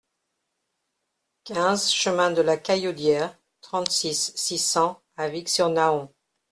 quinze 1.43 1.91
chemin 1.93 2.31
de 2.31 2.41
la 2.41 2.57
Caillaudière, 2.57 3.37
trente-six, 3.61 4.31
six 4.35 4.57
cents 4.57 4.99
à 5.15 5.29
Vicq-sur-Nahon 5.29 6.09